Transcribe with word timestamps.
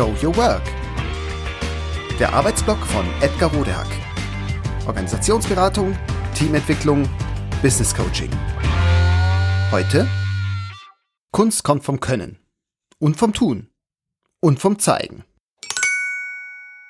Show 0.00 0.14
Your 0.22 0.34
Work. 0.38 0.62
Der 2.18 2.32
Arbeitsblock 2.32 2.78
von 2.86 3.04
Edgar 3.20 3.52
Rodehack. 3.52 3.86
Organisationsberatung, 4.86 5.94
Teamentwicklung, 6.34 7.06
Business 7.60 7.94
Coaching. 7.94 8.30
Heute 9.70 10.08
Kunst 11.32 11.64
kommt 11.64 11.84
vom 11.84 12.00
Können 12.00 12.38
und 12.98 13.18
vom 13.18 13.34
Tun 13.34 13.68
und 14.40 14.58
vom 14.58 14.78
Zeigen. 14.78 15.24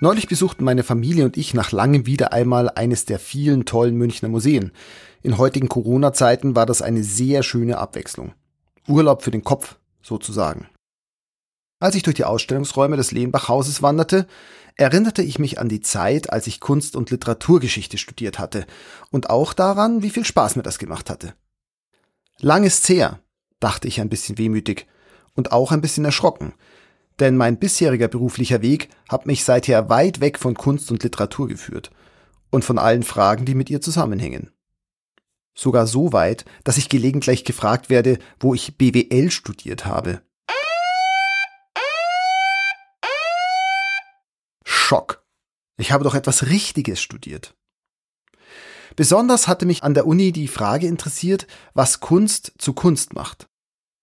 Neulich 0.00 0.28
besuchten 0.28 0.62
meine 0.62 0.84
Familie 0.84 1.24
und 1.24 1.36
ich 1.36 1.54
nach 1.54 1.72
langem 1.72 2.06
wieder 2.06 2.32
einmal 2.32 2.70
eines 2.70 3.04
der 3.04 3.18
vielen 3.18 3.64
tollen 3.64 3.96
Münchner 3.96 4.28
Museen. 4.28 4.70
In 5.22 5.38
heutigen 5.38 5.68
Corona-Zeiten 5.68 6.54
war 6.54 6.66
das 6.66 6.82
eine 6.82 7.02
sehr 7.02 7.42
schöne 7.42 7.78
Abwechslung. 7.78 8.32
Urlaub 8.86 9.24
für 9.24 9.32
den 9.32 9.42
Kopf, 9.42 9.74
sozusagen. 10.02 10.68
Als 11.82 11.96
ich 11.96 12.04
durch 12.04 12.14
die 12.14 12.24
Ausstellungsräume 12.24 12.96
des 12.96 13.10
Lehnbach-Hauses 13.10 13.82
wanderte, 13.82 14.28
erinnerte 14.76 15.20
ich 15.20 15.40
mich 15.40 15.58
an 15.58 15.68
die 15.68 15.80
Zeit, 15.80 16.32
als 16.32 16.46
ich 16.46 16.60
Kunst- 16.60 16.94
und 16.94 17.10
Literaturgeschichte 17.10 17.98
studiert 17.98 18.38
hatte 18.38 18.66
und 19.10 19.30
auch 19.30 19.52
daran, 19.52 20.00
wie 20.00 20.10
viel 20.10 20.24
Spaß 20.24 20.54
mir 20.54 20.62
das 20.62 20.78
gemacht 20.78 21.10
hatte. 21.10 21.34
Lang 22.38 22.62
ist's 22.62 22.88
her, 22.88 23.18
dachte 23.58 23.88
ich 23.88 24.00
ein 24.00 24.08
bisschen 24.08 24.38
wehmütig 24.38 24.86
und 25.34 25.50
auch 25.50 25.72
ein 25.72 25.80
bisschen 25.80 26.04
erschrocken, 26.04 26.54
denn 27.18 27.36
mein 27.36 27.58
bisheriger 27.58 28.06
beruflicher 28.06 28.62
Weg 28.62 28.88
hat 29.08 29.26
mich 29.26 29.42
seither 29.42 29.88
weit 29.90 30.20
weg 30.20 30.38
von 30.38 30.54
Kunst 30.54 30.88
und 30.92 31.02
Literatur 31.02 31.48
geführt 31.48 31.90
und 32.50 32.64
von 32.64 32.78
allen 32.78 33.02
Fragen, 33.02 33.44
die 33.44 33.56
mit 33.56 33.70
ihr 33.70 33.80
zusammenhängen. 33.80 34.52
Sogar 35.52 35.88
so 35.88 36.12
weit, 36.12 36.44
dass 36.62 36.78
ich 36.78 36.88
gelegentlich 36.88 37.44
gefragt 37.44 37.90
werde, 37.90 38.20
wo 38.38 38.54
ich 38.54 38.78
BWL 38.78 39.32
studiert 39.32 39.84
habe. 39.84 40.22
Schock. 44.82 45.24
Ich 45.78 45.92
habe 45.92 46.04
doch 46.04 46.14
etwas 46.14 46.46
Richtiges 46.46 47.00
studiert. 47.00 47.54
Besonders 48.96 49.48
hatte 49.48 49.64
mich 49.64 49.82
an 49.84 49.94
der 49.94 50.06
Uni 50.06 50.32
die 50.32 50.48
Frage 50.48 50.86
interessiert, 50.86 51.46
was 51.72 52.00
Kunst 52.00 52.52
zu 52.58 52.74
Kunst 52.74 53.14
macht. 53.14 53.48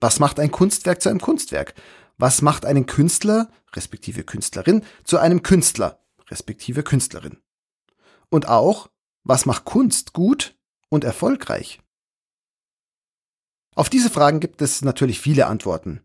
Was 0.00 0.18
macht 0.18 0.38
ein 0.38 0.50
Kunstwerk 0.50 1.00
zu 1.00 1.08
einem 1.08 1.20
Kunstwerk? 1.20 1.74
Was 2.18 2.42
macht 2.42 2.66
einen 2.66 2.86
Künstler, 2.86 3.50
respektive 3.74 4.24
Künstlerin, 4.24 4.84
zu 5.04 5.18
einem 5.18 5.42
Künstler, 5.42 6.04
respektive 6.28 6.82
Künstlerin? 6.82 7.38
Und 8.28 8.48
auch, 8.48 8.90
was 9.22 9.46
macht 9.46 9.64
Kunst 9.64 10.12
gut 10.12 10.54
und 10.90 11.04
erfolgreich? 11.04 11.80
Auf 13.74 13.88
diese 13.88 14.10
Fragen 14.10 14.40
gibt 14.40 14.60
es 14.60 14.82
natürlich 14.82 15.20
viele 15.20 15.46
Antworten. 15.46 16.02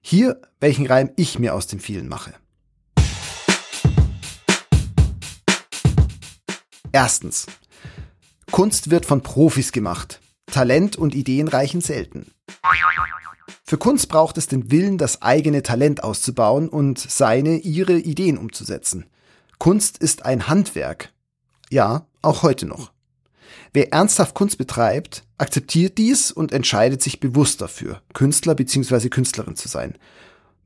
Hier, 0.00 0.40
welchen 0.58 0.86
Reim 0.86 1.12
ich 1.16 1.38
mir 1.38 1.54
aus 1.54 1.66
dem 1.66 1.80
vielen 1.80 2.08
mache. 2.08 2.34
Erstens. 6.92 7.46
Kunst 8.50 8.90
wird 8.90 9.06
von 9.06 9.22
Profis 9.22 9.72
gemacht. 9.72 10.20
Talent 10.46 10.96
und 10.96 11.14
Ideen 11.14 11.48
reichen 11.48 11.80
selten. 11.80 12.30
Für 13.64 13.78
Kunst 13.78 14.08
braucht 14.08 14.36
es 14.36 14.46
den 14.46 14.70
Willen, 14.70 14.98
das 14.98 15.22
eigene 15.22 15.62
Talent 15.62 16.04
auszubauen 16.04 16.68
und 16.68 16.98
seine, 16.98 17.56
ihre 17.56 17.94
Ideen 17.94 18.36
umzusetzen. 18.36 19.06
Kunst 19.58 19.96
ist 19.96 20.26
ein 20.26 20.48
Handwerk. 20.48 21.12
Ja, 21.70 22.06
auch 22.20 22.42
heute 22.42 22.66
noch. 22.66 22.92
Wer 23.72 23.92
ernsthaft 23.94 24.34
Kunst 24.34 24.58
betreibt, 24.58 25.24
akzeptiert 25.38 25.96
dies 25.96 26.30
und 26.30 26.52
entscheidet 26.52 27.02
sich 27.02 27.20
bewusst 27.20 27.62
dafür, 27.62 28.02
Künstler 28.12 28.54
bzw. 28.54 29.08
Künstlerin 29.08 29.56
zu 29.56 29.68
sein. 29.68 29.96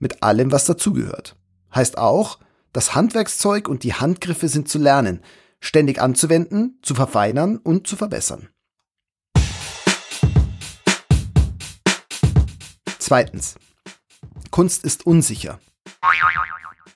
Mit 0.00 0.24
allem, 0.24 0.50
was 0.50 0.64
dazugehört. 0.64 1.36
Heißt 1.72 1.98
auch, 1.98 2.40
das 2.72 2.96
Handwerkszeug 2.96 3.68
und 3.68 3.84
die 3.84 3.94
Handgriffe 3.94 4.48
sind 4.48 4.68
zu 4.68 4.78
lernen, 4.78 5.22
ständig 5.60 6.00
anzuwenden, 6.00 6.78
zu 6.82 6.94
verfeinern 6.94 7.56
und 7.56 7.86
zu 7.86 7.96
verbessern. 7.96 8.48
Zweitens. 12.98 13.56
Kunst 14.50 14.84
ist 14.84 15.06
unsicher. 15.06 15.60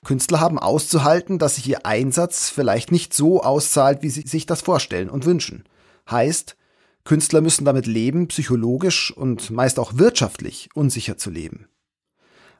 Künstler 0.03 0.39
haben 0.39 0.57
auszuhalten, 0.59 1.37
dass 1.37 1.55
sich 1.55 1.67
ihr 1.67 1.85
Einsatz 1.85 2.49
vielleicht 2.49 2.91
nicht 2.91 3.13
so 3.13 3.43
auszahlt, 3.43 4.01
wie 4.01 4.09
sie 4.09 4.27
sich 4.27 4.45
das 4.45 4.61
vorstellen 4.61 5.09
und 5.09 5.25
wünschen. 5.25 5.63
Heißt, 6.09 6.57
Künstler 7.03 7.41
müssen 7.41 7.65
damit 7.65 7.85
leben, 7.85 8.27
psychologisch 8.27 9.11
und 9.15 9.51
meist 9.51 9.79
auch 9.79 9.97
wirtschaftlich 9.97 10.69
unsicher 10.73 11.17
zu 11.17 11.29
leben. 11.29 11.67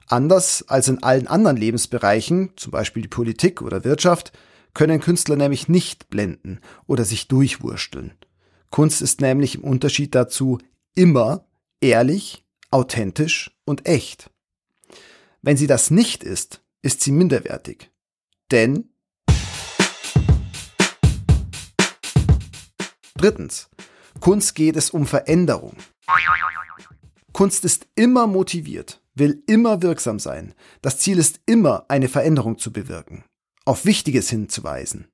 Anders 0.08 0.64
als 0.68 0.88
in 0.88 1.02
allen 1.02 1.26
anderen 1.26 1.56
Lebensbereichen, 1.56 2.52
zum 2.56 2.70
Beispiel 2.72 3.02
die 3.02 3.08
Politik 3.08 3.62
oder 3.62 3.84
Wirtschaft, 3.84 4.32
können 4.74 5.00
Künstler 5.00 5.36
nämlich 5.36 5.68
nicht 5.68 6.08
blenden 6.08 6.60
oder 6.86 7.04
sich 7.04 7.28
durchwursteln. 7.28 8.12
Kunst 8.70 9.02
ist 9.02 9.20
nämlich 9.20 9.56
im 9.56 9.64
Unterschied 9.64 10.14
dazu 10.14 10.58
immer 10.94 11.46
ehrlich, 11.80 12.44
authentisch 12.70 13.50
und 13.64 13.86
echt. 13.86 14.30
Wenn 15.42 15.56
sie 15.56 15.66
das 15.66 15.90
nicht 15.90 16.24
ist, 16.24 16.62
ist 16.80 17.02
sie 17.02 17.12
minderwertig. 17.12 17.90
Denn 18.50 18.88
Drittens. 23.14 23.68
Kunst 24.18 24.56
geht 24.56 24.76
es 24.76 24.90
um 24.90 25.06
Veränderung. 25.06 25.76
Kunst 27.32 27.64
ist 27.64 27.86
immer 27.94 28.26
motiviert, 28.26 29.00
will 29.14 29.44
immer 29.46 29.80
wirksam 29.80 30.18
sein. 30.18 30.54
Das 30.80 30.98
Ziel 30.98 31.18
ist 31.18 31.40
immer, 31.46 31.84
eine 31.88 32.08
Veränderung 32.08 32.58
zu 32.58 32.72
bewirken 32.72 33.24
auf 33.64 33.84
Wichtiges 33.84 34.28
hinzuweisen, 34.30 35.08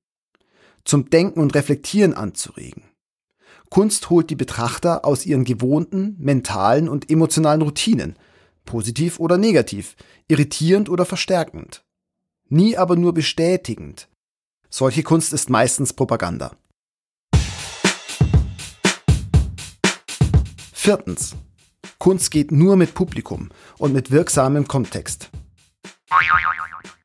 zum 0.84 1.10
Denken 1.10 1.40
und 1.40 1.54
Reflektieren 1.54 2.14
anzuregen. 2.14 2.84
Kunst 3.70 4.08
holt 4.08 4.30
die 4.30 4.36
Betrachter 4.36 5.04
aus 5.04 5.26
ihren 5.26 5.44
gewohnten 5.44 6.16
mentalen 6.18 6.88
und 6.88 7.10
emotionalen 7.10 7.62
Routinen, 7.62 8.16
positiv 8.64 9.20
oder 9.20 9.36
negativ, 9.36 9.96
irritierend 10.28 10.88
oder 10.88 11.04
verstärkend. 11.04 11.84
Nie 12.48 12.76
aber 12.76 12.96
nur 12.96 13.12
bestätigend. 13.12 14.08
Solche 14.70 15.02
Kunst 15.02 15.32
ist 15.32 15.50
meistens 15.50 15.92
Propaganda. 15.92 16.56
Viertens. 20.72 21.36
Kunst 21.98 22.30
geht 22.30 22.52
nur 22.52 22.76
mit 22.76 22.94
Publikum 22.94 23.50
und 23.76 23.92
mit 23.92 24.10
wirksamem 24.10 24.66
Kontext. 24.66 25.30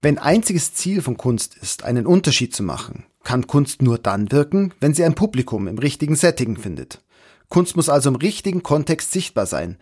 Wenn 0.01 0.17
einziges 0.17 0.73
Ziel 0.73 1.01
von 1.01 1.17
Kunst 1.17 1.55
ist, 1.55 1.83
einen 1.83 2.05
Unterschied 2.05 2.55
zu 2.55 2.63
machen, 2.63 3.05
kann 3.23 3.47
Kunst 3.47 3.81
nur 3.81 3.97
dann 3.97 4.31
wirken, 4.31 4.73
wenn 4.79 4.93
sie 4.93 5.03
ein 5.03 5.15
Publikum 5.15 5.67
im 5.67 5.77
richtigen 5.77 6.15
Setting 6.15 6.57
findet. 6.57 7.03
Kunst 7.49 7.75
muss 7.75 7.89
also 7.89 8.09
im 8.09 8.15
richtigen 8.15 8.63
Kontext 8.63 9.11
sichtbar 9.11 9.45
sein. 9.45 9.77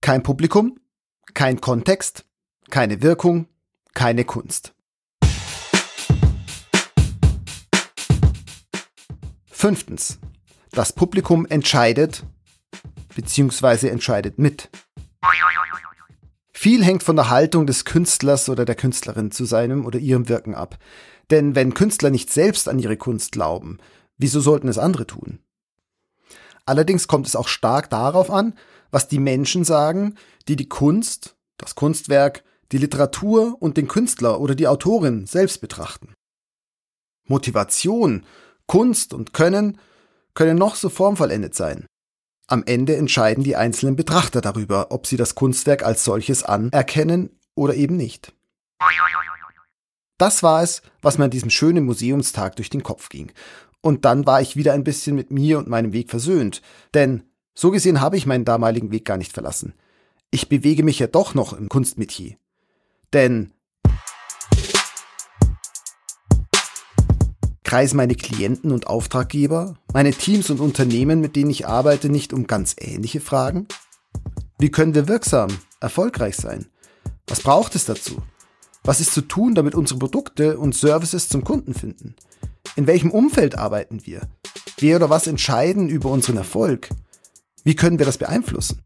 Kein 0.00 0.22
Publikum, 0.22 0.78
kein 1.34 1.60
Kontext, 1.60 2.24
keine 2.70 3.02
Wirkung, 3.02 3.46
keine 3.94 4.24
Kunst. 4.24 4.74
Fünftens. 9.50 10.18
Das 10.70 10.92
Publikum 10.92 11.46
entscheidet 11.46 12.24
bzw. 13.14 13.88
entscheidet 13.88 14.38
mit. 14.38 14.68
Viel 16.58 16.82
hängt 16.82 17.02
von 17.02 17.16
der 17.16 17.28
Haltung 17.28 17.66
des 17.66 17.84
Künstlers 17.84 18.48
oder 18.48 18.64
der 18.64 18.76
Künstlerin 18.76 19.30
zu 19.30 19.44
seinem 19.44 19.84
oder 19.84 19.98
ihrem 19.98 20.30
Wirken 20.30 20.54
ab. 20.54 20.78
Denn 21.30 21.54
wenn 21.54 21.74
Künstler 21.74 22.08
nicht 22.08 22.32
selbst 22.32 22.66
an 22.66 22.78
ihre 22.78 22.96
Kunst 22.96 23.32
glauben, 23.32 23.76
wieso 24.16 24.40
sollten 24.40 24.66
es 24.66 24.78
andere 24.78 25.06
tun? 25.06 25.40
Allerdings 26.64 27.08
kommt 27.08 27.26
es 27.26 27.36
auch 27.36 27.48
stark 27.48 27.90
darauf 27.90 28.30
an, 28.30 28.54
was 28.90 29.06
die 29.06 29.18
Menschen 29.18 29.64
sagen, 29.64 30.14
die 30.48 30.56
die 30.56 30.66
Kunst, 30.66 31.36
das 31.58 31.74
Kunstwerk, 31.74 32.42
die 32.72 32.78
Literatur 32.78 33.58
und 33.60 33.76
den 33.76 33.86
Künstler 33.86 34.40
oder 34.40 34.54
die 34.54 34.66
Autorin 34.66 35.26
selbst 35.26 35.60
betrachten. 35.60 36.14
Motivation, 37.28 38.24
Kunst 38.66 39.12
und 39.12 39.34
Können 39.34 39.78
können 40.32 40.56
noch 40.56 40.74
so 40.74 40.88
formvollendet 40.88 41.54
sein. 41.54 41.84
Am 42.48 42.62
Ende 42.64 42.96
entscheiden 42.96 43.42
die 43.42 43.56
einzelnen 43.56 43.96
Betrachter 43.96 44.40
darüber, 44.40 44.88
ob 44.90 45.06
sie 45.06 45.16
das 45.16 45.34
Kunstwerk 45.34 45.82
als 45.82 46.04
solches 46.04 46.44
anerkennen 46.44 47.30
oder 47.54 47.74
eben 47.74 47.96
nicht. 47.96 48.32
Das 50.18 50.42
war 50.42 50.62
es, 50.62 50.82
was 51.02 51.18
mir 51.18 51.24
an 51.24 51.30
diesem 51.30 51.50
schönen 51.50 51.84
Museumstag 51.84 52.56
durch 52.56 52.70
den 52.70 52.82
Kopf 52.82 53.08
ging. 53.08 53.32
Und 53.80 54.04
dann 54.04 54.26
war 54.26 54.40
ich 54.40 54.56
wieder 54.56 54.72
ein 54.72 54.84
bisschen 54.84 55.16
mit 55.16 55.30
mir 55.30 55.58
und 55.58 55.68
meinem 55.68 55.92
Weg 55.92 56.10
versöhnt. 56.10 56.62
Denn 56.94 57.24
so 57.54 57.70
gesehen 57.70 58.00
habe 58.00 58.16
ich 58.16 58.26
meinen 58.26 58.44
damaligen 58.44 58.90
Weg 58.92 59.04
gar 59.04 59.16
nicht 59.16 59.32
verlassen. 59.32 59.74
Ich 60.30 60.48
bewege 60.48 60.82
mich 60.82 60.98
ja 60.98 61.06
doch 61.06 61.34
noch 61.34 61.52
im 61.52 61.68
Kunstmetier. 61.68 62.36
Denn 63.12 63.52
kreisen 67.66 67.96
meine 67.96 68.14
Klienten 68.14 68.70
und 68.70 68.86
Auftraggeber, 68.86 69.74
meine 69.92 70.12
Teams 70.12 70.50
und 70.50 70.60
Unternehmen, 70.60 71.20
mit 71.20 71.34
denen 71.34 71.50
ich 71.50 71.66
arbeite, 71.66 72.08
nicht 72.08 72.32
um 72.32 72.46
ganz 72.46 72.76
ähnliche 72.78 73.20
Fragen? 73.20 73.66
Wie 74.60 74.70
können 74.70 74.94
wir 74.94 75.08
wirksam, 75.08 75.48
erfolgreich 75.80 76.36
sein? 76.36 76.66
Was 77.26 77.40
braucht 77.40 77.74
es 77.74 77.84
dazu? 77.84 78.22
Was 78.84 79.00
ist 79.00 79.12
zu 79.12 79.20
tun, 79.20 79.56
damit 79.56 79.74
unsere 79.74 79.98
Produkte 79.98 80.58
und 80.58 80.76
Services 80.76 81.28
zum 81.28 81.42
Kunden 81.42 81.74
finden? 81.74 82.14
In 82.76 82.86
welchem 82.86 83.10
Umfeld 83.10 83.58
arbeiten 83.58 84.06
wir? 84.06 84.28
Wer 84.78 84.96
oder 84.96 85.10
was 85.10 85.26
entscheiden 85.26 85.88
über 85.88 86.08
unseren 86.10 86.36
Erfolg? 86.36 86.90
Wie 87.64 87.74
können 87.74 87.98
wir 87.98 88.06
das 88.06 88.18
beeinflussen? 88.18 88.84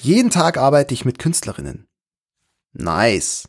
Jeden 0.00 0.30
Tag 0.30 0.58
arbeite 0.58 0.94
ich 0.94 1.04
mit 1.04 1.20
Künstlerinnen. 1.20 1.86
Nice. 2.72 3.48